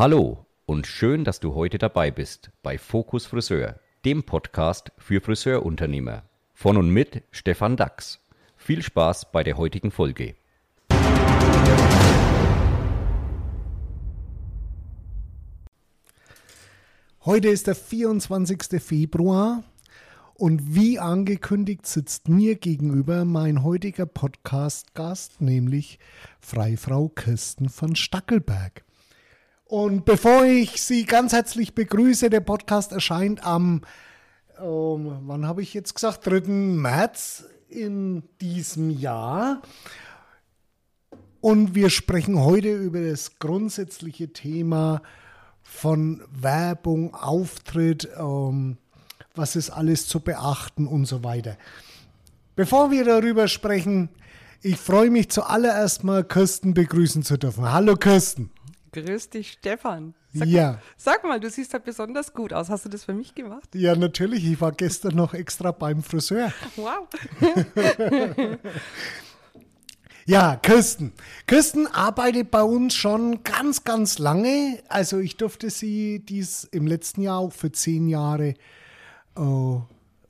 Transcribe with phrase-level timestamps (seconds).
[0.00, 6.22] Hallo und schön, dass du heute dabei bist bei Fokus Friseur, dem Podcast für Friseurunternehmer.
[6.54, 8.18] Von und mit Stefan Dax.
[8.56, 10.36] Viel Spaß bei der heutigen Folge.
[17.26, 18.82] Heute ist der 24.
[18.82, 19.62] Februar
[20.32, 25.98] und wie angekündigt sitzt mir gegenüber mein heutiger Podcast-Gast, nämlich
[26.40, 28.82] Freifrau Kirsten von Stackelberg.
[29.70, 33.82] Und bevor ich Sie ganz herzlich begrüße, der Podcast erscheint am,
[34.58, 36.40] ähm, wann habe ich jetzt gesagt, 3.
[36.48, 39.62] März in diesem Jahr.
[41.40, 45.02] Und wir sprechen heute über das grundsätzliche Thema
[45.62, 48.76] von Werbung, Auftritt, ähm,
[49.36, 51.56] was ist alles zu beachten und so weiter.
[52.56, 54.08] Bevor wir darüber sprechen,
[54.62, 57.70] ich freue mich zuallererst mal, Kirsten begrüßen zu dürfen.
[57.70, 58.50] Hallo Kirsten.
[58.92, 60.14] Grüß dich, Stefan.
[60.32, 60.80] Sag, ja.
[60.96, 62.68] Sag mal, du siehst halt besonders gut aus.
[62.70, 63.68] Hast du das für mich gemacht?
[63.74, 64.44] Ja, natürlich.
[64.44, 66.52] Ich war gestern noch extra beim Friseur.
[66.76, 67.08] Wow.
[70.26, 71.12] Ja, Kirsten.
[71.48, 74.78] Kirsten arbeitet bei uns schon ganz, ganz lange.
[74.88, 78.54] Also ich durfte sie dies im letzten Jahr auch für zehn Jahre
[79.36, 79.80] äh, äh,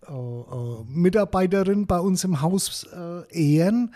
[0.08, 3.94] äh, Mitarbeiterin bei uns im Haus äh, ehren.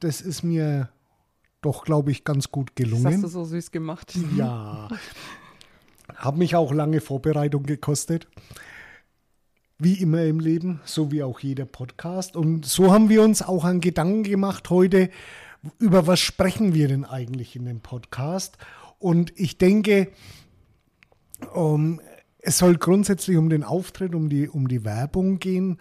[0.00, 0.88] Das ist mir
[1.64, 3.04] doch, glaube ich, ganz gut gelungen.
[3.04, 4.14] Das hast du so süß gemacht.
[4.36, 4.88] Ja.
[6.14, 8.28] Hat mich auch lange Vorbereitung gekostet.
[9.78, 12.36] Wie immer im Leben, so wie auch jeder Podcast.
[12.36, 15.10] Und so haben wir uns auch einen Gedanken gemacht heute,
[15.78, 18.58] über was sprechen wir denn eigentlich in dem Podcast?
[18.98, 20.08] Und ich denke,
[21.54, 22.00] um,
[22.38, 25.78] es soll grundsätzlich um den Auftritt, um die, um die Werbung gehen.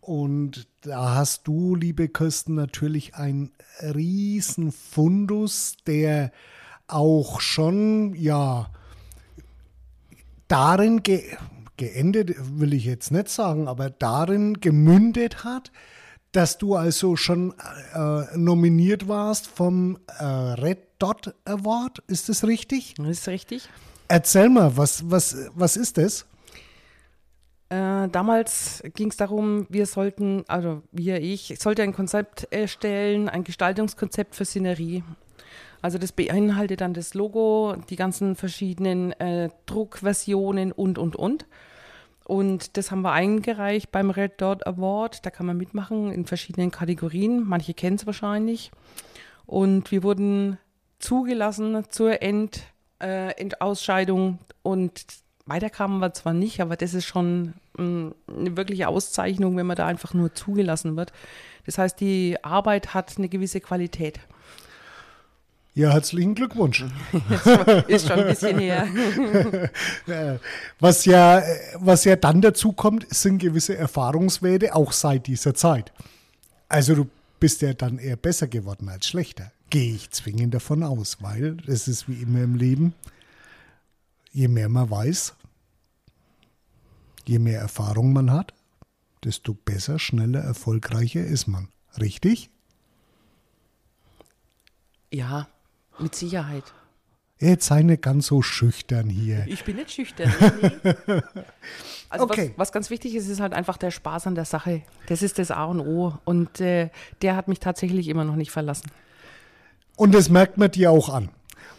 [0.00, 6.30] Und da hast du, liebe Kirsten, natürlich einen riesen Fundus, der
[6.86, 8.70] auch schon, ja,
[10.48, 11.22] darin ge
[11.76, 15.72] geendet, will ich jetzt nicht sagen, aber darin gemündet hat,
[16.30, 17.52] dass du also schon
[17.94, 22.00] äh, nominiert warst vom äh, Red Dot Award.
[22.06, 22.94] Ist das richtig?
[22.98, 23.68] Das ist richtig.
[24.06, 26.26] Erzähl mal, was, was, was ist das?
[27.74, 33.42] Äh, damals ging es darum, wir sollten, also wir, ich, sollte ein Konzept erstellen, ein
[33.42, 35.02] Gestaltungskonzept für Szenerie.
[35.82, 41.46] Also das beinhaltet dann das Logo, die ganzen verschiedenen äh, Druckversionen und, und, und.
[42.24, 45.26] Und das haben wir eingereicht beim Red Dot Award.
[45.26, 47.44] Da kann man mitmachen in verschiedenen Kategorien.
[47.44, 48.70] Manche kennen es wahrscheinlich.
[49.46, 50.58] Und wir wurden
[51.00, 52.62] zugelassen zur End,
[53.02, 54.38] äh, Endausscheidung.
[54.62, 55.04] Und
[55.44, 59.86] weiter kamen wir zwar nicht, aber das ist schon eine wirkliche Auszeichnung, wenn man da
[59.86, 61.12] einfach nur zugelassen wird.
[61.66, 64.20] Das heißt, die Arbeit hat eine gewisse Qualität.
[65.76, 66.84] Ja, herzlichen Glückwunsch.
[67.88, 68.86] ist schon ein bisschen her.
[70.78, 71.42] was, ja,
[71.78, 75.92] was ja dann dazu kommt, sind gewisse Erfahrungswerte, auch seit dieser Zeit.
[76.68, 77.08] Also du
[77.40, 79.50] bist ja dann eher besser geworden als schlechter.
[79.68, 82.94] Gehe ich zwingend davon aus, weil es ist wie immer im Leben,
[84.30, 85.34] je mehr man weiß,
[87.28, 88.54] je mehr Erfahrung man hat,
[89.24, 91.68] desto besser, schneller, erfolgreicher ist man.
[91.98, 92.50] Richtig?
[95.12, 95.48] Ja,
[95.98, 96.64] mit Sicherheit.
[97.38, 99.44] Jetzt sei nicht ganz so schüchtern hier.
[99.48, 100.32] Ich bin nicht schüchtern.
[100.62, 101.20] Nee.
[102.10, 102.50] Also okay.
[102.50, 104.82] was, was, ganz wichtig ist, ist halt einfach der Spaß an der Sache.
[105.08, 106.16] Das ist das A und O.
[106.24, 106.90] Und äh,
[107.22, 108.88] der hat mich tatsächlich immer noch nicht verlassen.
[109.96, 111.30] Und das merkt man dir auch an.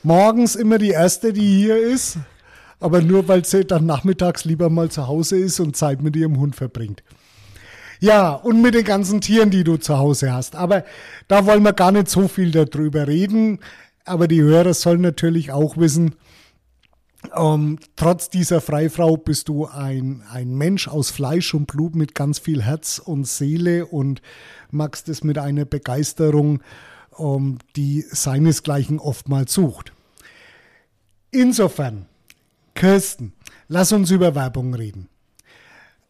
[0.03, 2.17] Morgens immer die Erste, die hier ist,
[2.79, 6.39] aber nur, weil sie dann nachmittags lieber mal zu Hause ist und Zeit mit ihrem
[6.39, 7.03] Hund verbringt.
[7.99, 10.55] Ja, und mit den ganzen Tieren, die du zu Hause hast.
[10.55, 10.83] Aber
[11.27, 13.59] da wollen wir gar nicht so viel darüber reden.
[14.03, 16.15] Aber die Hörer sollen natürlich auch wissen,
[17.35, 22.39] ähm, trotz dieser Freifrau bist du ein, ein Mensch aus Fleisch und Blut mit ganz
[22.39, 24.21] viel Herz und Seele und
[24.71, 26.61] magst es mit einer Begeisterung,
[27.17, 29.93] ähm, die seinesgleichen oftmals sucht.
[31.31, 32.05] Insofern,
[32.75, 33.33] Kirsten,
[33.67, 35.09] lass uns über Werbung reden.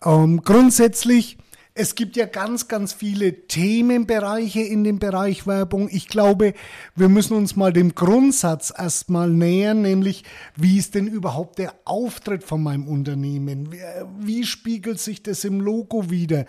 [0.03, 1.37] Ähm, grundsätzlich
[1.77, 5.89] es gibt ja ganz, ganz viele Themenbereiche in dem Bereich Werbung.
[5.91, 6.53] Ich glaube,
[6.95, 10.23] wir müssen uns mal dem Grundsatz erstmal nähern, nämlich
[10.55, 13.73] wie ist denn überhaupt der Auftritt von meinem Unternehmen?
[13.73, 13.79] Wie,
[14.19, 16.45] wie spiegelt sich das im Logo wieder?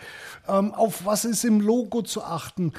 [0.47, 2.73] Ähm, auf was ist im Logo zu achten?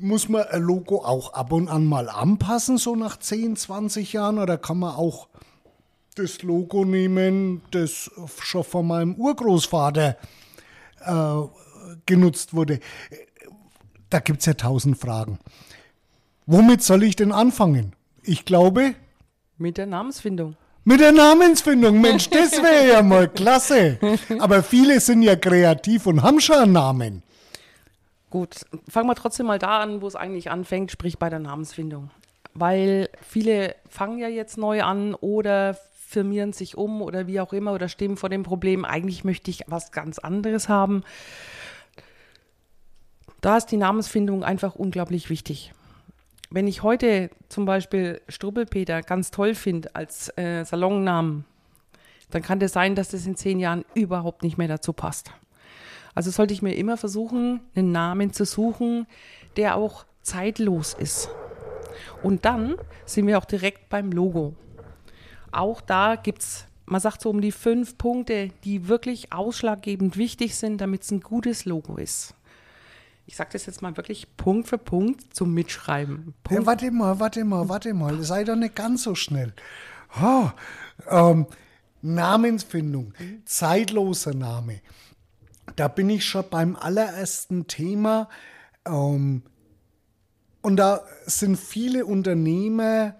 [0.00, 4.40] Muss man ein Logo auch ab und an mal anpassen, so nach 10, 20 Jahren?
[4.40, 5.28] Oder kann man auch
[6.18, 8.10] das Logo nehmen, das
[8.40, 10.16] schon von meinem Urgroßvater
[11.04, 11.42] äh,
[12.06, 12.80] genutzt wurde.
[14.10, 15.38] Da gibt es ja tausend Fragen.
[16.46, 17.94] Womit soll ich denn anfangen?
[18.22, 18.94] Ich glaube,
[19.58, 20.56] Mit der Namensfindung.
[20.84, 23.98] Mit der Namensfindung, Mensch, das wäre ja mal klasse.
[24.38, 27.22] Aber viele sind ja kreativ und haben schon einen Namen.
[28.30, 32.10] Gut, fangen wir trotzdem mal da an, wo es eigentlich anfängt, sprich bei der Namensfindung.
[32.54, 35.76] Weil viele fangen ja jetzt neu an oder
[36.08, 39.64] firmieren sich um oder wie auch immer oder stehen vor dem Problem, eigentlich möchte ich
[39.66, 41.02] was ganz anderes haben.
[43.42, 45.74] Da ist die Namensfindung einfach unglaublich wichtig.
[46.50, 51.44] Wenn ich heute zum Beispiel Strubbelpeter ganz toll finde als äh, Salonnamen,
[52.30, 55.30] dann kann das sein, dass das in zehn Jahren überhaupt nicht mehr dazu passt.
[56.14, 59.06] Also sollte ich mir immer versuchen, einen Namen zu suchen,
[59.58, 61.28] der auch zeitlos ist.
[62.22, 64.54] Und dann sind wir auch direkt beim Logo.
[65.52, 70.56] Auch da gibt es, man sagt so um die fünf Punkte, die wirklich ausschlaggebend wichtig
[70.56, 72.34] sind, damit es ein gutes Logo ist.
[73.26, 76.34] Ich sage das jetzt mal wirklich Punkt für Punkt zum Mitschreiben.
[76.44, 76.62] Punkt.
[76.62, 78.22] Ja, warte mal, warte mal, warte mal.
[78.22, 79.52] Sei doch nicht ganz so schnell.
[80.22, 80.48] Oh,
[81.10, 81.46] ähm,
[82.00, 83.12] Namensfindung,
[83.44, 84.80] zeitloser Name.
[85.76, 88.30] Da bin ich schon beim allerersten Thema.
[88.86, 89.42] Ähm,
[90.62, 93.14] und da sind viele Unternehmer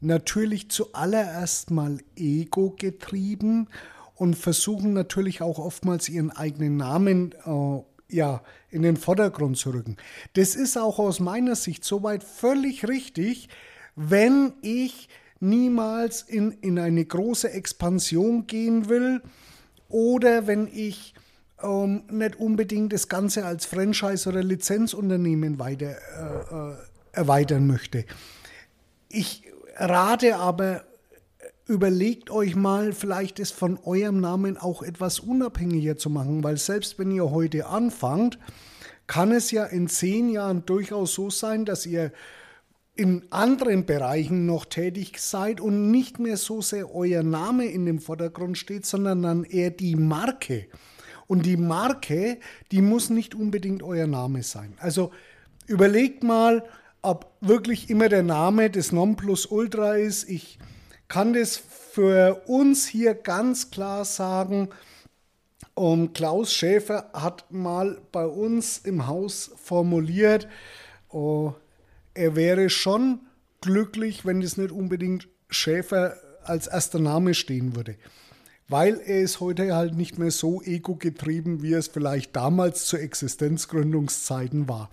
[0.00, 3.68] natürlich zuallererst mal ego getrieben
[4.14, 7.80] und versuchen natürlich auch oftmals ihren eigenen Namen äh,
[8.14, 9.96] ja, in den Vordergrund zu rücken.
[10.34, 13.48] Das ist auch aus meiner Sicht soweit völlig richtig,
[13.96, 15.08] wenn ich
[15.40, 19.22] niemals in, in eine große Expansion gehen will
[19.88, 21.14] oder wenn ich
[21.62, 26.74] ähm, nicht unbedingt das Ganze als Franchise- oder Lizenzunternehmen weiter äh, äh
[27.12, 28.04] erweitern möchte.
[29.08, 29.42] Ich
[29.80, 30.84] rate aber,
[31.66, 36.98] überlegt euch mal, vielleicht es von eurem Namen auch etwas unabhängiger zu machen, weil selbst
[36.98, 38.38] wenn ihr heute anfangt,
[39.06, 42.12] kann es ja in zehn Jahren durchaus so sein, dass ihr
[42.94, 47.98] in anderen Bereichen noch tätig seid und nicht mehr so sehr euer Name in dem
[47.98, 50.66] Vordergrund steht, sondern dann eher die Marke.
[51.26, 52.38] Und die Marke,
[52.72, 54.74] die muss nicht unbedingt euer Name sein.
[54.78, 55.12] Also
[55.66, 56.64] überlegt mal,
[57.02, 60.28] ob wirklich immer der Name des Nonplusultra ist.
[60.28, 60.58] Ich
[61.08, 64.68] kann das für uns hier ganz klar sagen.
[65.74, 70.46] Und Klaus Schäfer hat mal bei uns im Haus formuliert,
[71.08, 71.54] oh,
[72.12, 73.20] er wäre schon
[73.60, 77.96] glücklich, wenn es nicht unbedingt Schäfer als erster Name stehen würde.
[78.68, 84.68] Weil er ist heute halt nicht mehr so ego-getrieben, wie es vielleicht damals zu Existenzgründungszeiten
[84.68, 84.90] war.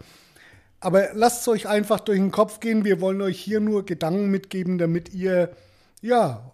[0.80, 2.86] Aber lasst es euch einfach durch den Kopf gehen.
[2.86, 5.52] Wir wollen euch hier nur Gedanken mitgeben, damit ihr
[6.02, 6.54] ja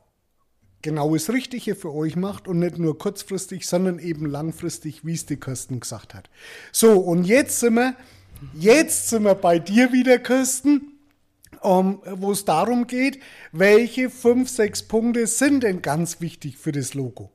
[0.82, 5.26] genau das Richtige für euch macht und nicht nur kurzfristig, sondern eben langfristig, wie es
[5.26, 6.30] die Kirsten gesagt hat.
[6.72, 7.96] So, und jetzt sind wir,
[8.54, 10.90] jetzt sind wir bei dir wieder, Kirsten.
[11.62, 13.22] Um, wo es darum geht,
[13.54, 17.32] welche fünf, sechs Punkte sind denn ganz wichtig für das Logo?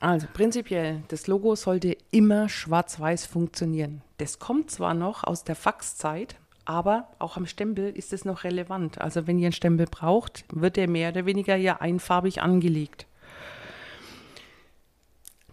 [0.00, 4.02] Also prinzipiell, das Logo sollte immer schwarz-weiß funktionieren.
[4.18, 9.00] Das kommt zwar noch aus der Faxzeit, aber auch am Stempel ist es noch relevant.
[9.00, 13.06] Also wenn ihr einen Stempel braucht, wird der mehr oder weniger ja einfarbig angelegt.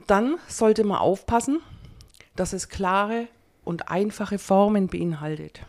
[0.07, 1.62] Dann sollte man aufpassen,
[2.36, 3.28] dass es klare
[3.63, 5.62] und einfache Formen beinhaltet.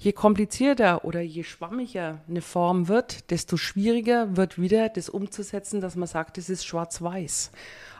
[0.00, 5.96] Je komplizierter oder je schwammiger eine Form wird, desto schwieriger wird wieder das umzusetzen, dass
[5.96, 7.50] man sagt, es ist schwarz-weiß.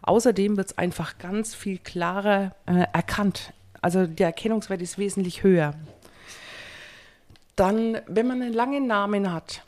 [0.02, 3.52] Außerdem wird es einfach ganz viel klarer äh, erkannt.
[3.80, 5.74] Also der Erkennungswert ist wesentlich höher.
[7.56, 9.64] Dann, wenn man einen langen Namen hat,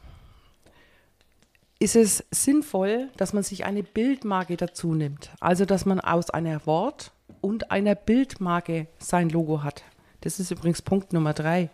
[1.81, 5.31] ist es sinnvoll, dass man sich eine Bildmarke dazu nimmt.
[5.41, 7.11] Also, dass man aus einer Wort-
[7.41, 9.83] und einer Bildmarke sein Logo hat.
[10.21, 11.71] Das ist übrigens Punkt Nummer drei.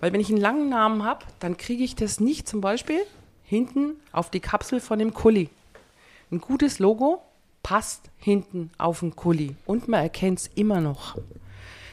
[0.00, 3.00] Weil wenn ich einen langen Namen habe, dann kriege ich das nicht zum Beispiel
[3.44, 5.48] hinten auf die Kapsel von dem Kuli.
[6.30, 7.22] Ein gutes Logo
[7.62, 11.16] passt hinten auf den Kuli und man erkennt es immer noch.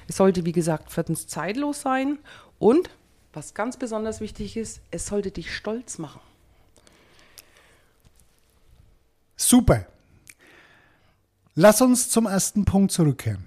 [0.07, 2.19] Es sollte, wie gesagt, viertens zeitlos sein
[2.59, 2.89] und,
[3.31, 6.19] was ganz besonders wichtig ist, es sollte dich stolz machen.
[9.35, 9.87] Super.
[11.55, 13.45] Lass uns zum ersten Punkt zurückkehren.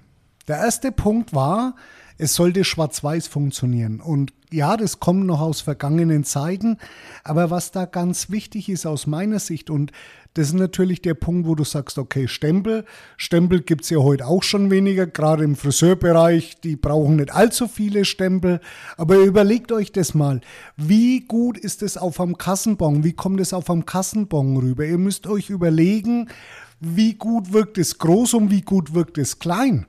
[0.48, 1.74] Der erste Punkt war,
[2.18, 4.00] es sollte schwarz-weiß funktionieren.
[4.00, 6.78] Und ja, das kommt noch aus vergangenen Zeiten.
[7.24, 9.92] Aber was da ganz wichtig ist aus meiner Sicht, und
[10.34, 12.84] das ist natürlich der Punkt, wo du sagst, okay, Stempel.
[13.16, 16.60] Stempel gibt es ja heute auch schon weniger, gerade im Friseurbereich.
[16.60, 18.60] Die brauchen nicht allzu viele Stempel.
[18.98, 20.42] Aber überlegt euch das mal.
[20.76, 23.02] Wie gut ist es auf einem Kassenbon?
[23.02, 24.84] Wie kommt es auf einem Kassenbon rüber?
[24.84, 26.28] Ihr müsst euch überlegen,
[26.80, 29.86] wie gut wirkt es groß und wie gut wirkt es klein.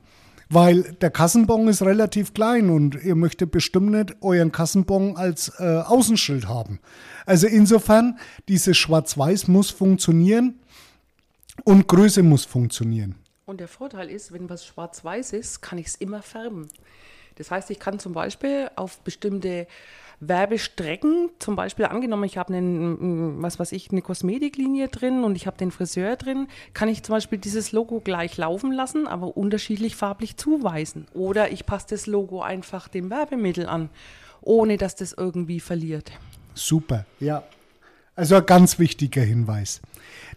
[0.50, 5.82] Weil der Kassenbon ist relativ klein und ihr möchtet bestimmt nicht euren Kassenbon als äh,
[5.84, 6.80] Außenschild haben.
[7.26, 10.58] Also insofern, dieses Schwarz-Weiß muss funktionieren
[11.64, 13.16] und Größe muss funktionieren.
[13.44, 16.68] Und der Vorteil ist, wenn was schwarz-weiß ist, kann ich es immer färben.
[17.36, 19.66] Das heißt, ich kann zum Beispiel auf bestimmte
[20.20, 25.46] Werbestrecken, zum Beispiel angenommen, ich habe einen, was weiß ich, eine Kosmetiklinie drin und ich
[25.46, 29.94] habe den Friseur drin, kann ich zum Beispiel dieses Logo gleich laufen lassen, aber unterschiedlich
[29.94, 31.06] farblich zuweisen.
[31.14, 33.90] Oder ich passe das Logo einfach dem Werbemittel an,
[34.40, 36.10] ohne dass das irgendwie verliert.
[36.54, 37.44] Super, ja.
[38.16, 39.80] Also ein ganz wichtiger Hinweis.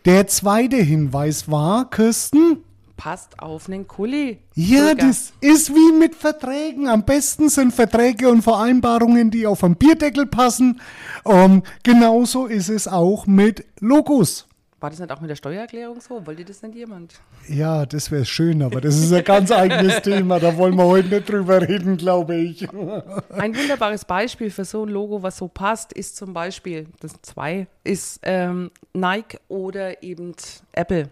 [0.05, 2.57] Der zweite Hinweis war, Kirsten,
[3.01, 4.37] passt auf einen Kuli.
[4.53, 6.87] Ja, das ist wie mit Verträgen.
[6.87, 10.79] Am besten sind Verträge und Vereinbarungen, die auf einen Bierdeckel passen.
[11.25, 14.45] Ähm, genauso ist es auch mit Logos.
[14.79, 16.27] War das nicht auch mit der Steuererklärung so?
[16.27, 17.15] Wollte das nicht jemand?
[17.47, 20.39] Ja, das wäre schön, aber das ist ein ganz eigenes Thema.
[20.39, 22.69] Da wollen wir heute nicht drüber reden, glaube ich.
[22.69, 27.25] Ein wunderbares Beispiel für so ein Logo, was so passt, ist zum Beispiel, das sind
[27.25, 30.35] zwei, ist ähm, Nike oder eben
[30.71, 31.09] Apple.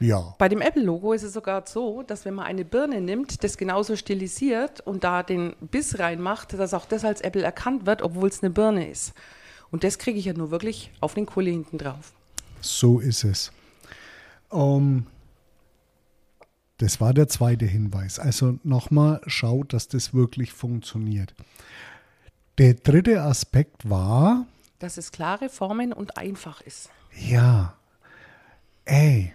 [0.00, 0.34] Ja.
[0.38, 3.96] Bei dem Apple-Logo ist es sogar so, dass wenn man eine Birne nimmt, das genauso
[3.96, 8.42] stilisiert und da den Biss reinmacht, dass auch das als Apple erkannt wird, obwohl es
[8.42, 9.12] eine Birne ist.
[9.70, 12.12] Und das kriege ich ja nur wirklich auf den Kohle hinten drauf.
[12.60, 13.52] So ist es.
[14.52, 15.06] Ähm,
[16.78, 18.18] das war der zweite Hinweis.
[18.18, 21.34] Also nochmal, schaut, dass das wirklich funktioniert.
[22.58, 24.46] Der dritte Aspekt war.
[24.78, 26.88] Dass es klare Formen und einfach ist.
[27.14, 27.74] Ja.
[28.84, 29.34] Ey,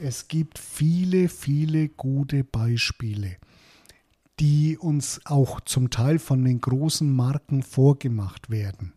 [0.00, 3.36] es gibt viele, viele gute Beispiele,
[4.38, 8.94] die uns auch zum Teil von den großen Marken vorgemacht werden.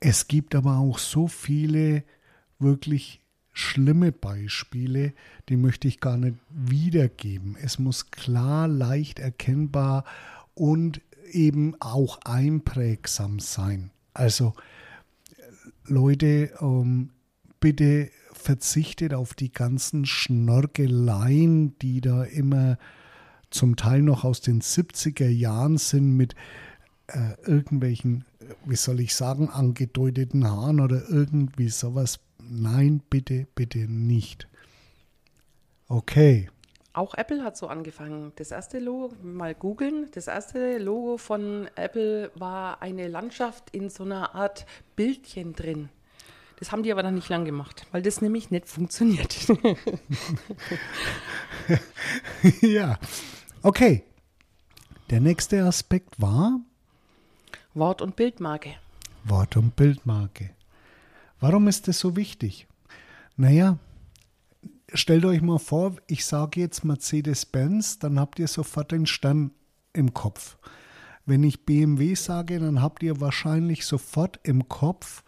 [0.00, 2.04] Es gibt aber auch so viele
[2.58, 3.20] wirklich
[3.52, 5.12] schlimme Beispiele,
[5.48, 7.56] die möchte ich gar nicht wiedergeben.
[7.60, 10.04] Es muss klar, leicht erkennbar
[10.54, 13.90] und eben auch einprägsam sein.
[14.14, 14.54] Also
[15.86, 17.10] Leute, ähm,
[17.60, 18.10] bitte
[18.44, 22.78] verzichtet auf die ganzen Schnorkeleien, die da immer
[23.50, 26.34] zum Teil noch aus den 70er Jahren sind mit
[27.06, 28.24] äh, irgendwelchen,
[28.64, 32.18] wie soll ich sagen, angedeuteten Haaren oder irgendwie sowas.
[32.38, 34.48] Nein, bitte, bitte nicht.
[35.88, 36.50] Okay.
[36.92, 38.32] Auch Apple hat so angefangen.
[38.36, 44.04] Das erste Logo, mal googeln, das erste Logo von Apple war eine Landschaft in so
[44.04, 45.88] einer Art Bildchen drin.
[46.58, 49.36] Das haben die aber dann nicht lang gemacht, weil das nämlich nicht funktioniert.
[52.60, 52.98] ja,
[53.62, 54.04] okay.
[55.10, 56.60] Der nächste Aspekt war
[57.74, 58.76] Wort- und Bildmarke.
[59.24, 60.50] Wort- und Bildmarke.
[61.40, 62.68] Warum ist das so wichtig?
[63.36, 63.78] Naja,
[64.92, 69.50] stellt euch mal vor, ich sage jetzt Mercedes-Benz, dann habt ihr sofort den Stern
[69.92, 70.56] im Kopf.
[71.26, 75.24] Wenn ich BMW sage, dann habt ihr wahrscheinlich sofort im Kopf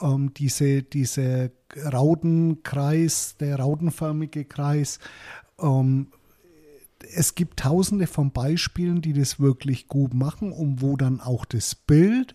[0.00, 4.98] ähm, diese, diese Raudenkreis, der raudenförmige Kreis.
[5.60, 6.08] Ähm,
[7.14, 11.74] es gibt tausende von Beispielen, die das wirklich gut machen und wo dann auch das
[11.74, 12.34] Bild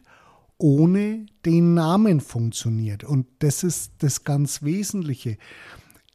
[0.57, 3.03] ohne den Namen funktioniert.
[3.03, 5.37] Und das ist das ganz Wesentliche.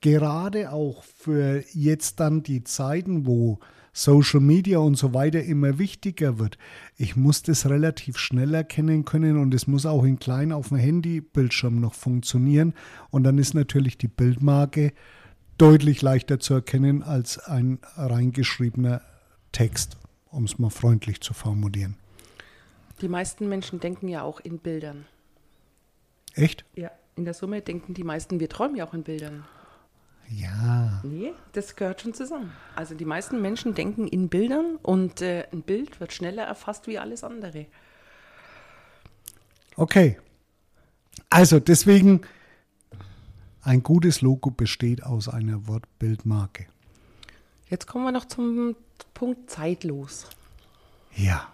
[0.01, 3.61] Gerade auch für jetzt dann die Zeiten, wo
[3.93, 6.57] Social Media und so weiter immer wichtiger wird.
[6.97, 10.79] Ich muss das relativ schnell erkennen können und es muss auch in klein auf dem
[10.79, 12.73] Handybildschirm noch funktionieren.
[13.11, 14.93] Und dann ist natürlich die Bildmarke
[15.59, 19.03] deutlich leichter zu erkennen als ein reingeschriebener
[19.53, 19.99] Text,
[20.31, 21.97] um es mal freundlich zu formulieren.
[23.03, 25.05] Die meisten Menschen denken ja auch in Bildern.
[26.35, 26.65] Echt?
[26.75, 29.45] Ja, in der Summe denken die meisten, wir träumen ja auch in Bildern.
[30.29, 31.01] Ja.
[31.03, 32.53] Nee, das gehört schon zusammen.
[32.75, 36.99] Also die meisten Menschen denken in Bildern und äh, ein Bild wird schneller erfasst wie
[36.99, 37.67] alles andere.
[39.77, 40.19] Okay.
[41.29, 42.23] Also deswegen,
[43.63, 46.67] ein gutes Logo besteht aus einer Wortbildmarke.
[47.69, 48.77] Jetzt kommen wir noch zum
[49.15, 50.27] Punkt zeitlos.
[51.15, 51.53] Ja.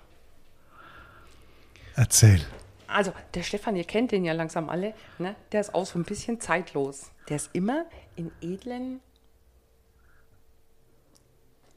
[1.95, 2.41] Erzähl.
[2.87, 5.37] Also, der Stefan, ihr kennt den ja langsam alle, ne?
[5.53, 7.11] der ist auch so ein bisschen zeitlos.
[7.29, 7.85] Der ist immer
[8.19, 9.01] in edlen,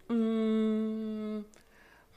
[0.10, 1.46] mm,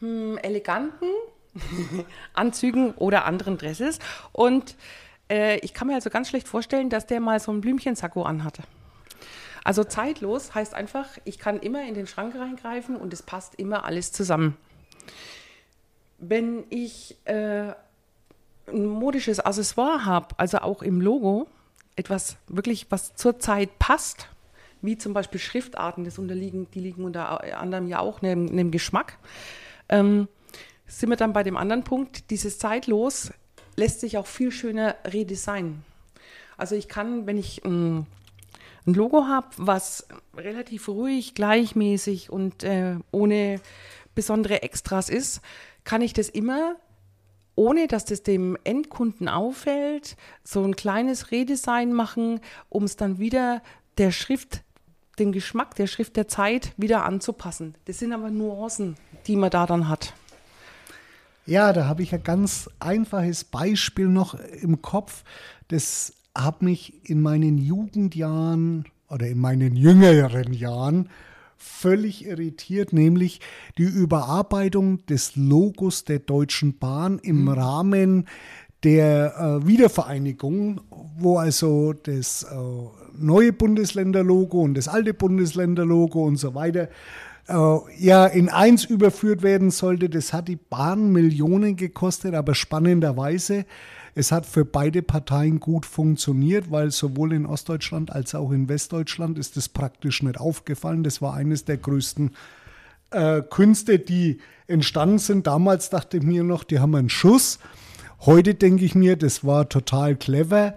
[0.00, 1.08] hm, eleganten
[2.34, 3.98] Anzügen oder anderen Dresses.
[4.32, 4.76] Und
[5.30, 8.62] äh, ich kann mir also ganz schlecht vorstellen, dass der mal so ein Blümchensacko anhatte.
[9.62, 13.84] Also zeitlos heißt einfach, ich kann immer in den Schrank reingreifen und es passt immer
[13.84, 14.56] alles zusammen.
[16.18, 17.72] Wenn ich äh,
[18.66, 21.48] ein modisches Accessoire habe, also auch im Logo,
[21.96, 24.28] etwas wirklich, was zur Zeit passt,
[24.82, 29.18] wie zum Beispiel Schriftarten, das unterliegen, die liegen unter anderem ja auch neben, neben Geschmack.
[29.88, 30.28] Ähm,
[30.86, 33.32] sind wir dann bei dem anderen Punkt, dieses Zeitlos
[33.76, 35.84] lässt sich auch viel schöner redesignen.
[36.56, 38.06] Also ich kann, wenn ich ein,
[38.86, 43.60] ein Logo habe, was relativ ruhig, gleichmäßig und äh, ohne
[44.14, 45.40] besondere Extras ist,
[45.82, 46.76] kann ich das immer,
[47.56, 53.62] ohne dass das dem Endkunden auffällt, so ein kleines Redesign machen, um es dann wieder
[53.98, 54.62] der Schrift,
[55.18, 57.74] den Geschmack der Schrift der Zeit wieder anzupassen.
[57.84, 58.96] Das sind aber Nuancen,
[59.26, 60.14] die man da dann hat.
[61.46, 65.24] Ja, da habe ich ein ganz einfaches Beispiel noch im Kopf.
[65.68, 71.10] Das hat mich in meinen Jugendjahren oder in meinen jüngeren Jahren
[71.64, 73.40] völlig irritiert, nämlich
[73.78, 77.48] die Überarbeitung des Logos der Deutschen Bahn im mhm.
[77.48, 78.28] Rahmen
[78.84, 80.82] der äh, Wiedervereinigung,
[81.16, 82.56] wo also das äh,
[83.16, 86.88] neue Bundesländerlogo und das alte Bundesländerlogo und so weiter
[87.46, 90.08] ja in eins überführt werden sollte.
[90.08, 93.66] Das hat die Bahn Millionen gekostet, aber spannenderweise,
[94.14, 99.38] es hat für beide Parteien gut funktioniert, weil sowohl in Ostdeutschland als auch in Westdeutschland
[99.38, 101.02] ist das praktisch nicht aufgefallen.
[101.02, 102.30] Das war eines der größten
[103.10, 105.46] äh, Künste, die entstanden sind.
[105.46, 107.58] Damals dachte ich mir noch, die haben einen Schuss.
[108.20, 110.74] Heute denke ich mir, das war total clever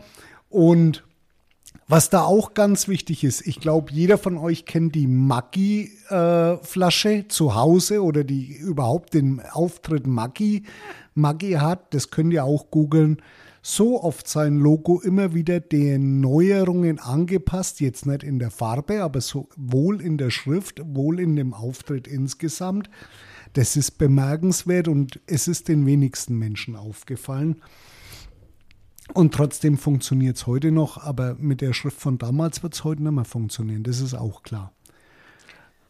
[0.50, 1.04] und
[1.88, 7.28] was da auch ganz wichtig ist, ich glaube, jeder von euch kennt die Maggi-Flasche äh,
[7.30, 10.64] zu Hause oder die überhaupt den Auftritt Maggi,
[11.16, 11.94] Maggi hat.
[11.94, 13.22] Das könnt ihr auch googeln.
[13.62, 19.22] So oft sein Logo immer wieder den Neuerungen angepasst, jetzt nicht in der Farbe, aber
[19.22, 22.90] sowohl in der Schrift, wohl in dem Auftritt insgesamt.
[23.54, 27.62] Das ist bemerkenswert und es ist den wenigsten Menschen aufgefallen.
[29.14, 33.02] Und trotzdem funktioniert es heute noch, aber mit der Schrift von damals wird es heute
[33.02, 33.84] nicht mehr funktionieren.
[33.84, 34.72] Das ist auch klar.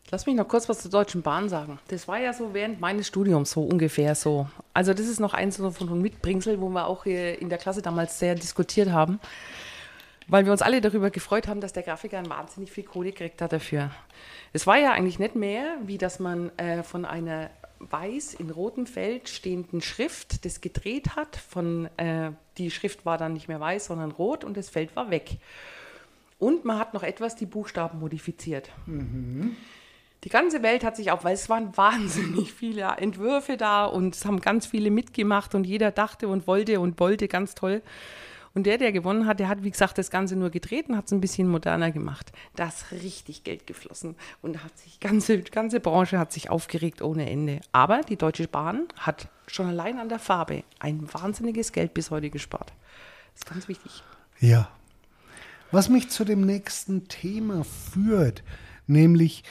[0.10, 1.80] Lass mich noch kurz was zur Deutschen Bahn sagen.
[1.90, 4.48] Das war ja so während meines Studiums so ungefähr so.
[4.74, 8.36] Also das ist noch eins von Mitbringsel, wo wir auch in der Klasse damals sehr
[8.36, 9.20] diskutiert haben,
[10.28, 13.52] weil wir uns alle darüber gefreut haben, dass der Grafiker wahnsinnig viel Kohle gekriegt hat
[13.52, 13.92] dafür.
[14.54, 18.86] Es war ja eigentlich nicht mehr, wie dass man äh, von einer weiß in rotem
[18.88, 21.36] Feld stehenden Schrift das gedreht hat.
[21.36, 25.10] Von, äh, die Schrift war dann nicht mehr weiß, sondern rot und das Feld war
[25.10, 25.38] weg.
[26.40, 28.70] Und man hat noch etwas die Buchstaben modifiziert.
[28.86, 29.56] Mhm.
[30.24, 34.26] Die ganze Welt hat sich auch, weil es waren wahnsinnig viele Entwürfe da und es
[34.26, 37.82] haben ganz viele mitgemacht und jeder dachte und wollte und wollte ganz toll.
[38.54, 41.06] Und der, der gewonnen hat, der hat, wie gesagt, das Ganze nur gedreht und hat
[41.06, 42.32] es ein bisschen moderner gemacht.
[42.56, 47.30] Da ist richtig Geld geflossen und hat sich, ganze, ganze Branche hat sich aufgeregt ohne
[47.30, 47.62] Ende.
[47.72, 52.30] Aber die Deutsche Bahn hat schon allein an der Farbe ein wahnsinniges Geld bis heute
[52.30, 52.74] gespart.
[53.34, 54.04] Das ist ganz wichtig.
[54.40, 54.70] Ja.
[55.72, 58.44] Was mich zu dem nächsten Thema führt,
[58.86, 59.44] nämlich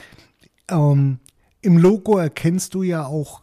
[0.69, 1.19] ähm,
[1.61, 3.41] im Logo erkennst du ja auch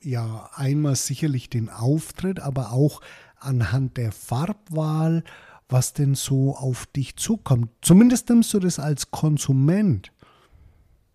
[0.00, 3.00] ja einmal sicherlich den Auftritt, aber auch
[3.38, 5.24] anhand der Farbwahl,
[5.68, 7.70] was denn so auf dich zukommt.
[7.82, 10.12] Zumindest nimmst du das als Konsument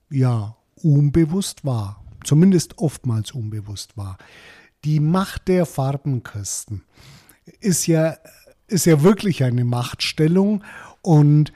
[0.10, 2.04] ja unbewusst wahr.
[2.28, 4.18] Zumindest oftmals unbewusst wahr.
[4.84, 6.84] Die Macht der Farbenkästen
[7.62, 8.18] ist ja,
[8.68, 10.62] ist ja wirklich eine Machtstellung
[11.02, 11.54] und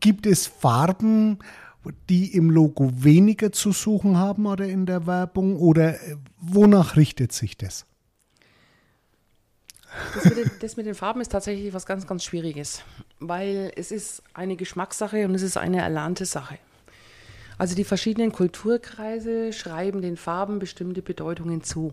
[0.00, 1.38] gibt es Farben,
[2.10, 5.96] die im Logo weniger zu suchen haben oder in der Werbung oder
[6.38, 7.86] wonach richtet sich das?
[10.14, 12.82] Das mit, den, das mit, den, Farben ist tatsächlich was ganz, ganz Schwieriges,
[13.20, 16.58] weil es ist eine Geschmackssache und es ist eine erlernte Sache.
[17.58, 21.92] Also die verschiedenen Kulturkreise schreiben den Farben bestimmte Bedeutungen zu.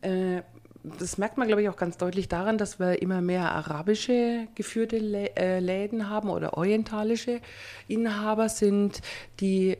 [0.00, 0.42] Äh,
[0.84, 4.96] das merkt man, glaube ich, auch ganz deutlich daran, dass wir immer mehr arabische geführte
[5.36, 7.40] äh, Läden haben oder orientalische
[7.86, 9.00] Inhaber sind,
[9.38, 9.78] die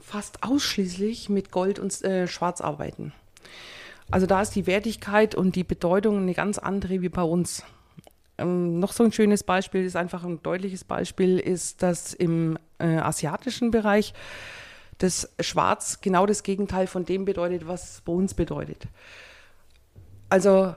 [0.00, 3.12] fast ausschließlich mit Gold und äh, Schwarz arbeiten.
[4.10, 7.64] Also da ist die Wertigkeit und die Bedeutung eine ganz andere wie bei uns.
[8.36, 12.98] Ähm, noch so ein schönes Beispiel ist einfach ein deutliches Beispiel, ist, dass im äh,
[12.98, 14.12] asiatischen Bereich
[14.98, 18.86] das Schwarz genau das Gegenteil von dem bedeutet, was bei uns bedeutet.
[20.28, 20.74] Also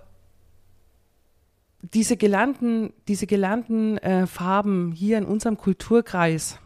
[1.82, 6.60] diese gelernten, diese gelernten äh, Farben hier in unserem Kulturkreis,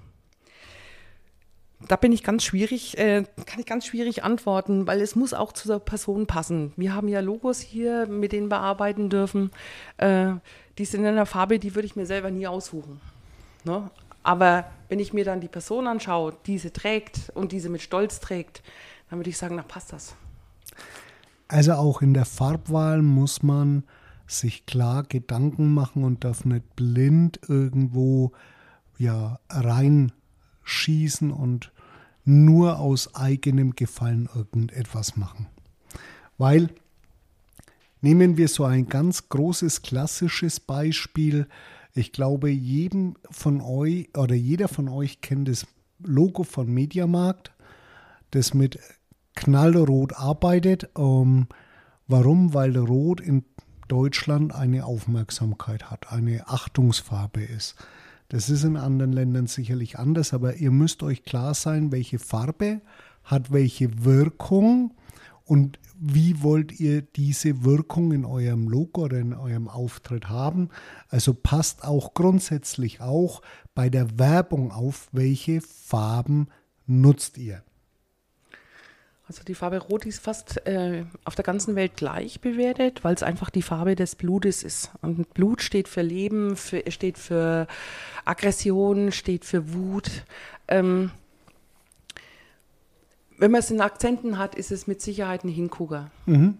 [1.87, 5.53] da bin ich ganz schwierig, äh, kann ich ganz schwierig antworten, weil es muss auch
[5.53, 6.73] zu der Person passen.
[6.75, 9.51] Wir haben ja Logos hier, mit denen wir arbeiten dürfen.
[9.97, 10.33] Äh,
[10.77, 12.99] die sind in einer Farbe, die würde ich mir selber nie aussuchen.
[13.63, 13.89] Ne?
[14.23, 18.19] Aber wenn ich mir dann die Person anschaue, die sie trägt und diese mit Stolz
[18.19, 18.63] trägt,
[19.09, 20.15] dann würde ich sagen, na passt das.
[21.47, 23.83] Also auch in der Farbwahl muss man
[24.27, 28.31] sich klar Gedanken machen und darf nicht blind irgendwo
[28.99, 31.71] ja reinschießen und
[32.25, 35.47] nur aus eigenem Gefallen irgendetwas machen.
[36.37, 36.69] Weil
[38.01, 41.47] nehmen wir so ein ganz großes klassisches Beispiel.
[41.93, 45.65] Ich glaube, jedem von euch oder jeder von euch kennt das
[45.99, 47.51] Logo von Mediamarkt,
[48.31, 48.79] das mit
[49.35, 50.89] knallrot arbeitet.
[50.97, 51.47] Ähm,
[52.07, 52.53] warum?
[52.53, 53.43] Weil Rot in
[53.87, 57.75] Deutschland eine Aufmerksamkeit hat, eine Achtungsfarbe ist.
[58.29, 62.81] Das ist in anderen Ländern sicherlich anders, aber ihr müsst euch klar sein, welche Farbe
[63.23, 64.93] hat welche Wirkung
[65.49, 70.69] und wie wollt ihr diese Wirkung in eurem Logo oder in eurem Auftritt haben.
[71.09, 73.41] Also passt auch grundsätzlich auch
[73.73, 76.49] bei der Werbung auf, welche Farben
[76.85, 77.63] nutzt ihr.
[79.27, 83.23] Also die Farbe Rot ist fast äh, auf der ganzen Welt gleich bewertet, weil es
[83.23, 84.91] einfach die Farbe des Blutes ist.
[85.01, 87.67] Und Blut steht für Leben, für, steht für
[88.25, 90.25] Aggression, steht für Wut.
[90.67, 91.11] Ähm,
[93.39, 96.11] wenn man es in Akzenten hat, ist es mit Sicherheit ein Hingucker.
[96.25, 96.57] Mhm.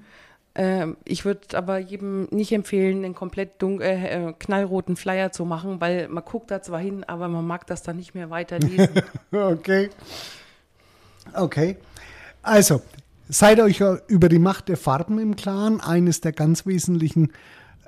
[0.56, 5.80] Ähm, ich würde aber jedem nicht empfehlen, einen komplett dunkel, äh, knallroten Flyer zu machen,
[5.80, 8.89] weil man guckt da zwar hin, aber man mag das dann nicht mehr weiterlesen.
[9.32, 9.89] okay.
[11.34, 11.78] Okay.
[12.42, 12.82] Also,
[13.28, 15.82] seid euch über die Macht der Farben im Klaren.
[15.82, 17.32] Eines der ganz wesentlichen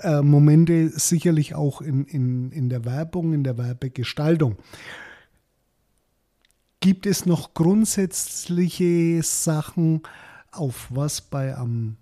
[0.02, 4.58] äh, Momente sicherlich auch in, in, in der Werbung, in der Werbegestaltung.
[6.82, 10.02] Gibt es noch grundsätzliche Sachen,
[10.52, 11.96] auf was bei am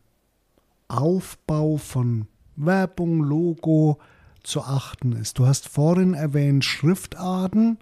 [0.87, 3.99] Aufbau von Werbung, Logo
[4.41, 5.37] zu achten ist?
[5.37, 7.77] Du hast vorhin erwähnt Schriftarten.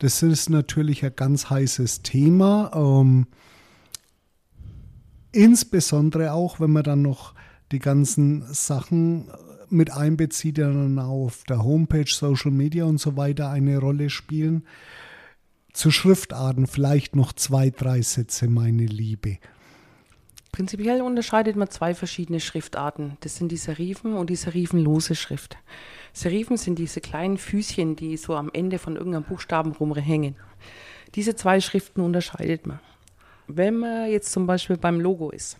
[0.00, 2.70] Das ist natürlich ein ganz heißes Thema.
[2.74, 3.26] Ähm,
[5.32, 7.34] Insbesondere auch, wenn man dann noch
[7.72, 9.30] die ganzen Sachen
[9.70, 14.64] mit einbezieht, die dann auf der Homepage, Social Media und so weiter eine Rolle spielen.
[15.72, 19.38] Zu Schriftarten vielleicht noch zwei, drei Sätze, meine Liebe.
[20.52, 23.16] Prinzipiell unterscheidet man zwei verschiedene Schriftarten.
[23.20, 25.56] Das sind die Serifen und die serifenlose Schrift.
[26.12, 30.36] Serifen sind diese kleinen Füßchen, die so am Ende von irgendeinem Buchstaben rumhängen.
[31.14, 32.80] Diese zwei Schriften unterscheidet man
[33.56, 35.58] wenn man jetzt zum Beispiel beim Logo ist,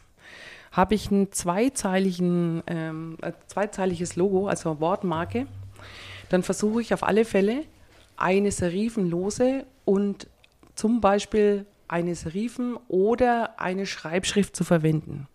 [0.71, 5.47] habe ich ein zweizeiligen, ähm, zweizeiliges Logo, also Wortmarke,
[6.31, 7.65] dann versuche ich auf alle Fälle
[8.23, 10.29] eine serifenlose und
[10.75, 15.27] zum Beispiel eine Serifen oder eine Schreibschrift zu verwenden.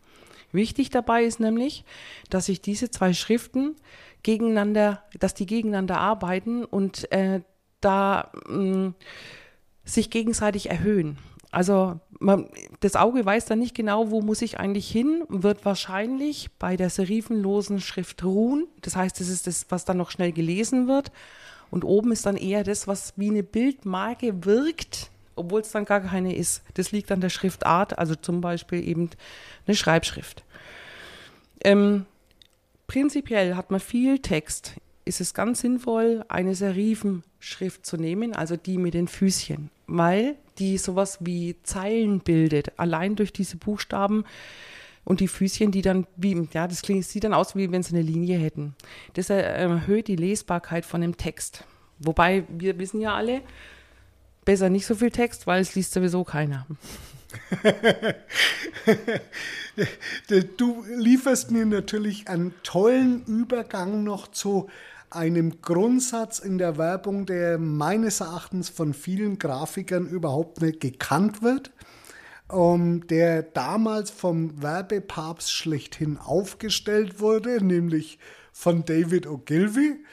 [0.54, 1.84] Wichtig dabei ist nämlich,
[2.30, 3.76] dass ich diese zwei Schriften
[4.24, 7.42] gegeneinander, dass die gegeneinander arbeiten und äh,
[7.82, 8.96] da mh, mm,
[9.84, 11.18] sich gegenseitig erhöhen.
[11.52, 16.50] Also man, das Auge weiß dann nicht genau, wo muss ich eigentlich hin, wird wahrscheinlich
[16.58, 18.68] bei der serifenlosen Schrift ruhen.
[18.82, 21.12] Das heißt, das ist das, was dann noch schnell gelesen wird.
[21.70, 26.02] Und oben ist dann eher das, was wie eine Bildmarke wirkt, obwohl es dann gar
[26.02, 26.64] keine ist.
[26.76, 29.10] Das liegt an der Schriftart, also zum Beispiel eben
[29.66, 30.44] eine Schreibschrift.
[31.64, 32.06] Ähm,
[32.88, 34.74] prinzipiell hat man viel Text.
[35.06, 40.78] Ist es ganz sinnvoll, eine Serifenschrift zu nehmen, also die mit den Füßchen, weil die
[40.78, 44.26] sowas wie Zeilen bildet, allein durch diese Buchstaben
[45.08, 47.96] und die Füßchen, die dann wie, ja, das klingt, sieht dann aus, wie wenn sie
[47.96, 48.76] eine Linie hätten.
[49.14, 51.64] Das erhöht die Lesbarkeit von dem Text.
[51.98, 53.40] Wobei wir wissen ja alle,
[54.44, 56.68] besser nicht so viel Text, weil es liest sowieso keiner.
[60.58, 64.68] du lieferst mir natürlich einen tollen Übergang noch zu
[65.10, 71.72] einem Grundsatz in der Werbung, der meines Erachtens von vielen Grafikern überhaupt nicht gekannt wird,
[72.52, 78.20] ähm, der damals vom Werbepapst schlechthin aufgestellt wurde, nämlich
[78.52, 80.04] von David Ogilvy.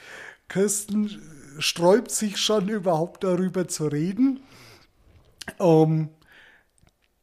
[0.48, 1.20] Kirsten
[1.58, 4.40] sträubt sich schon überhaupt darüber zu reden.
[5.58, 6.08] Ähm,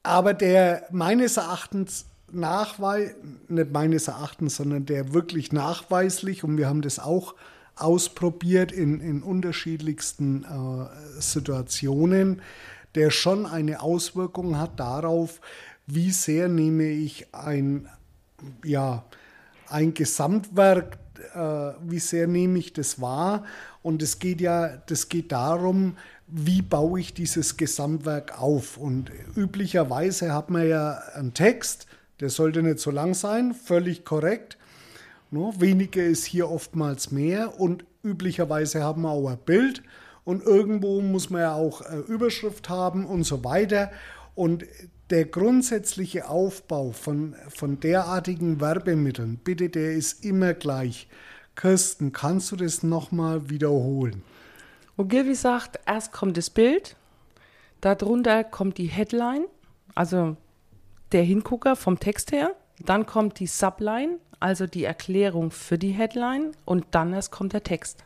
[0.03, 3.11] aber der meines Erachtens nachweis,
[3.47, 7.35] nicht meines Erachtens, sondern der wirklich nachweislich, und wir haben das auch
[7.75, 12.41] ausprobiert in, in unterschiedlichsten äh, Situationen,
[12.95, 15.39] der schon eine Auswirkung hat darauf,
[15.87, 17.87] wie sehr nehme ich ein,
[18.63, 19.03] ja,
[19.67, 20.97] ein Gesamtwerk,
[21.33, 23.45] äh, wie sehr nehme ich das wahr.
[23.81, 28.77] Und es geht ja, das geht darum, wie baue ich dieses Gesamtwerk auf.
[28.77, 31.87] Und üblicherweise hat man ja einen Text,
[32.19, 34.57] der sollte nicht so lang sein, völlig korrekt.
[35.31, 39.81] No, weniger ist hier oftmals mehr und üblicherweise haben wir auch ein Bild
[40.23, 43.91] und irgendwo muss man ja auch eine Überschrift haben und so weiter.
[44.35, 44.65] Und
[45.09, 51.07] der grundsätzliche Aufbau von, von derartigen Werbemitteln, bitte, der ist immer gleich.
[51.55, 54.23] Kirsten, kannst du das nochmal wiederholen?
[54.97, 56.95] Ogilvy sagt, erst kommt das Bild,
[57.81, 59.45] darunter kommt die Headline,
[59.95, 60.37] also
[61.11, 66.51] der Hingucker vom Text her, dann kommt die Subline, also die Erklärung für die Headline
[66.65, 68.03] und dann erst kommt der Text.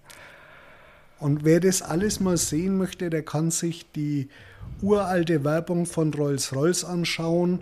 [1.19, 4.29] Und wer das alles mal sehen möchte, der kann sich die
[4.81, 7.61] uralte Werbung von Rolls-Royce anschauen,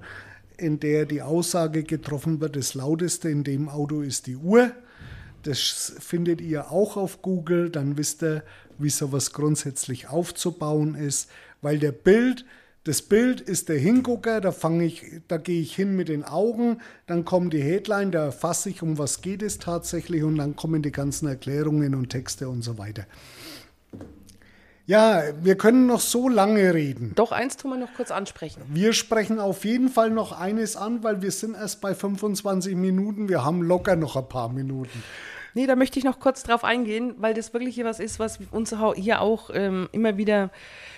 [0.58, 4.72] in der die Aussage getroffen wird, das lauteste in dem Auto ist die Uhr.
[5.44, 8.44] Das findet ihr auch auf Google, dann wisst ihr,
[8.78, 11.30] wie sowas grundsätzlich aufzubauen ist,
[11.62, 12.46] weil der Bild,
[12.84, 16.80] das Bild ist der Hingucker, da fange ich, da gehe ich hin mit den Augen,
[17.08, 20.82] dann kommt die Headline, da erfasse ich, um was geht es tatsächlich und dann kommen
[20.82, 23.06] die ganzen Erklärungen und Texte und so weiter.
[24.86, 27.14] Ja, wir können noch so lange reden.
[27.16, 28.62] Doch, eins tun wir noch kurz ansprechen.
[28.68, 33.30] Wir sprechen auf jeden Fall noch eines an, weil wir sind erst bei 25 Minuten.
[33.30, 35.02] Wir haben locker noch ein paar Minuten.
[35.54, 38.76] Nee, da möchte ich noch kurz drauf eingehen, weil das wirklich was ist, was uns
[38.96, 40.50] hier auch ähm, immer wieder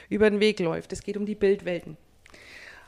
[0.09, 0.93] über den Weg läuft.
[0.93, 1.97] Es geht um die Bildwelten.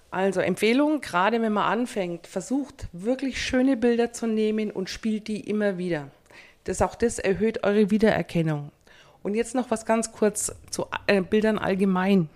[0.10, 5.41] Also Empfehlung, gerade wenn man anfängt, versucht wirklich schöne Bilder zu nehmen und spielt die
[5.41, 6.10] immer wieder.
[6.63, 8.71] Das auch das erhöht eure Wiedererkennung.
[9.21, 12.30] Und jetzt noch was ganz kurz zu äh, Bildern allgemein.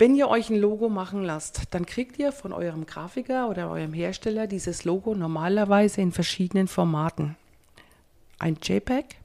[0.00, 3.92] Wenn ihr euch ein Logo machen lasst, dann kriegt ihr von eurem Grafiker oder eurem
[3.92, 7.36] Hersteller dieses Logo normalerweise in verschiedenen Formaten.
[8.38, 9.16] Ein JPEG,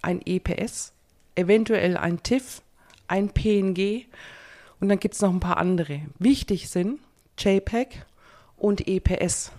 [0.00, 0.94] ein EPS,
[1.34, 2.62] eventuell ein TIFF,
[3.08, 4.06] ein PNG
[4.80, 6.00] und dann gibt es noch ein paar andere.
[6.18, 6.98] Wichtig sind
[7.36, 8.06] JPEG
[8.56, 9.52] und EPS.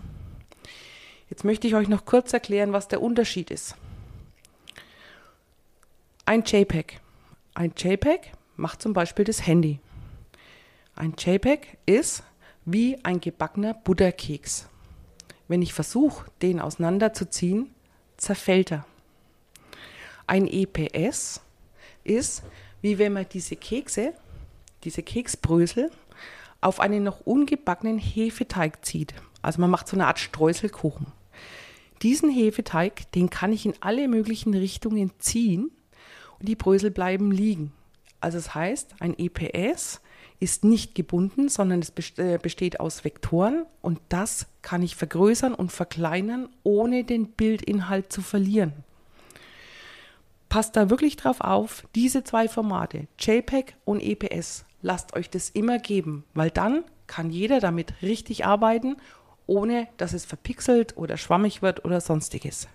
[1.29, 3.75] Jetzt möchte ich euch noch kurz erklären, was der Unterschied ist.
[6.25, 6.99] Ein JPEG.
[7.53, 9.79] Ein JPEG macht zum Beispiel das Handy.
[11.01, 12.21] Ein JPEG ist
[12.63, 14.69] wie ein gebackener Butterkeks.
[15.47, 17.71] Wenn ich versuche, den auseinanderzuziehen,
[18.17, 18.85] zerfällt er.
[20.27, 21.41] Ein EPS
[22.03, 22.43] ist
[22.83, 24.13] wie wenn man diese Kekse,
[24.83, 25.89] diese Keksbrösel,
[26.61, 29.15] auf einen noch ungebackenen Hefeteig zieht.
[29.41, 31.07] Also man macht so eine Art Streuselkuchen.
[32.03, 35.71] Diesen Hefeteig, den kann ich in alle möglichen Richtungen ziehen
[36.41, 37.73] die Brösel bleiben liegen.
[38.19, 39.99] Also das heißt, ein EPS
[40.41, 45.71] ist nicht gebunden, sondern es äh, besteht aus Vektoren und das kann ich vergrößern und
[45.71, 48.73] verkleinern, ohne den Bildinhalt zu verlieren.
[50.49, 55.77] Passt da wirklich drauf auf, diese zwei Formate, JPEG und EPS, lasst euch das immer
[55.77, 58.97] geben, weil dann kann jeder damit richtig arbeiten,
[59.45, 62.67] ohne dass es verpixelt oder schwammig wird oder sonstiges.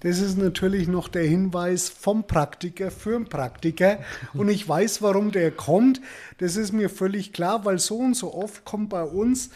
[0.00, 3.98] Das ist natürlich noch der Hinweis vom Praktiker für den Praktiker.
[4.34, 6.00] Und ich weiß, warum der kommt.
[6.38, 9.50] Das ist mir völlig klar, weil so und so oft kommt bei uns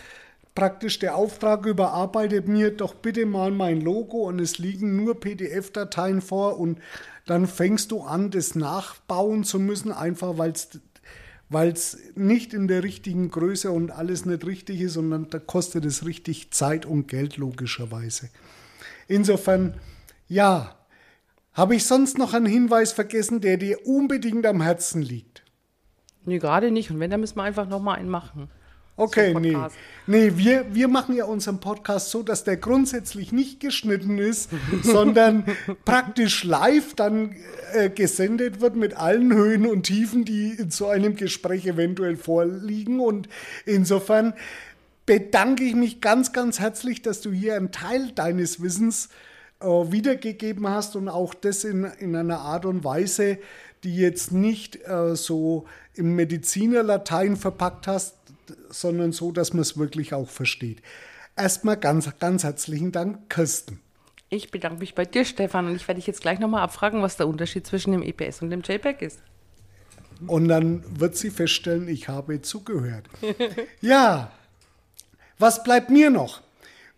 [0.54, 6.20] praktisch der Auftrag, überarbeitet mir doch bitte mal mein Logo und es liegen nur PDF-Dateien
[6.20, 6.78] vor und
[7.26, 10.68] dann fängst du an, das nachbauen zu müssen, einfach weil es
[11.48, 15.84] weil es nicht in der richtigen Größe und alles nicht richtig ist, sondern da kostet
[15.84, 18.30] es richtig Zeit und Geld logischerweise.
[19.06, 19.74] Insofern
[20.32, 20.74] ja,
[21.52, 25.42] habe ich sonst noch einen Hinweis vergessen, der dir unbedingt am Herzen liegt?
[26.24, 26.90] Nee, gerade nicht.
[26.90, 28.48] Und wenn, dann müssen wir einfach nochmal einen machen.
[28.96, 29.56] Okay, nee.
[30.06, 34.50] Nee, wir, wir machen ja unseren Podcast so, dass der grundsätzlich nicht geschnitten ist,
[34.82, 35.44] sondern
[35.84, 37.34] praktisch live dann
[37.74, 43.00] äh, gesendet wird mit allen Höhen und Tiefen, die in so einem Gespräch eventuell vorliegen.
[43.00, 43.28] Und
[43.66, 44.34] insofern
[45.04, 49.10] bedanke ich mich ganz, ganz herzlich, dass du hier einen Teil deines Wissens äh,
[49.62, 53.38] äh, wiedergegeben hast und auch das in, in einer Art und Weise,
[53.84, 58.16] die jetzt nicht äh, so im Medizinerlatein verpackt hast,
[58.70, 60.82] sondern so, dass man es wirklich auch versteht.
[61.36, 63.80] Erstmal ganz, ganz herzlichen Dank, Kirsten.
[64.28, 67.16] Ich bedanke mich bei dir, Stefan, und ich werde dich jetzt gleich nochmal abfragen, was
[67.16, 69.18] der Unterschied zwischen dem EPS und dem JPEG ist.
[70.26, 73.06] Und dann wird sie feststellen, ich habe zugehört.
[73.80, 74.30] ja,
[75.38, 76.41] was bleibt mir noch?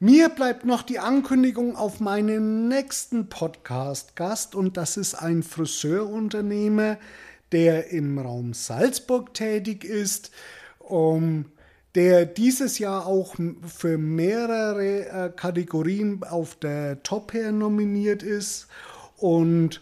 [0.04, 6.98] Mir bleibt noch die Ankündigung auf meinen nächsten Podcast-Gast und das ist ein Friseurunternehmer,
[7.52, 10.30] der im Raum Salzburg tätig ist,
[10.78, 11.46] um,
[11.94, 13.36] der dieses Jahr auch
[13.66, 18.66] für mehrere äh, Kategorien auf der Top Hair nominiert ist.
[19.16, 19.80] Und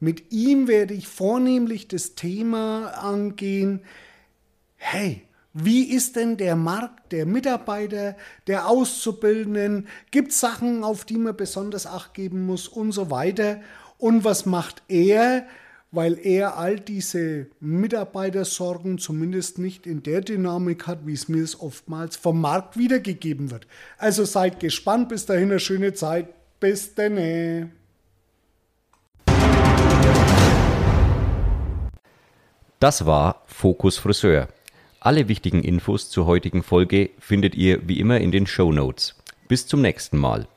[0.00, 3.82] mit ihm werde ich vornehmlich das Thema angehen,
[4.74, 9.88] hey, wie ist denn der Markt der Mitarbeiter, der Auszubildenden?
[10.10, 13.60] Gibt es Sachen, auf die man besonders acht geben muss und so weiter?
[13.96, 15.46] Und was macht er,
[15.90, 21.58] weil er all diese Mitarbeitersorgen zumindest nicht in der Dynamik hat, wie es mir es
[21.58, 23.66] oftmals vom Markt wiedergegeben wird.
[23.96, 26.28] Also seid gespannt, bis dahin eine schöne Zeit.
[26.60, 27.72] Bis dann.
[32.80, 34.48] Das war Fokus Friseur.
[35.00, 39.14] Alle wichtigen Infos zur heutigen Folge findet ihr wie immer in den Show Notes.
[39.46, 40.48] Bis zum nächsten Mal.